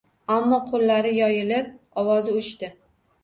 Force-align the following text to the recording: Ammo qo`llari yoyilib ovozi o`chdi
Ammo 0.35 0.57
qo`llari 0.69 1.11
yoyilib 1.17 1.67
ovozi 2.05 2.33
o`chdi 2.39 2.71